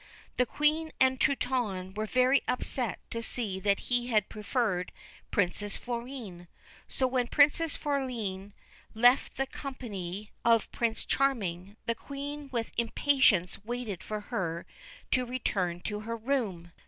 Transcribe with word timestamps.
The 0.37 0.47
Queen 0.47 0.91
and 0.99 1.19
Truitonne 1.19 1.93
were 1.93 2.07
very 2.07 2.41
upset 2.47 2.97
to 3.11 3.21
see 3.21 3.59
that 3.59 3.81
he 3.81 4.07
pre 4.21 4.41
ferred 4.41 4.89
Princess 5.29 5.77
Florine. 5.77 6.47
So, 6.87 7.05
when 7.05 7.27
Princess 7.27 7.75
Florine 7.75 8.51
left 8.95 9.37
the 9.37 9.45
company 9.45 10.13
83 10.13 10.17
THE 10.17 10.25
BLUE 10.25 10.25
BIRD 10.49 10.55
of 10.55 10.71
Prince 10.71 11.05
Charming, 11.05 11.77
the 11.85 11.93
Queen 11.93 12.49
with 12.51 12.71
impatience 12.79 13.63
waited 13.63 14.01
for 14.01 14.21
her 14.21 14.65
to 15.11 15.23
return 15.27 15.81
to 15.81 15.99
her 15.99 16.17
room. 16.17 16.71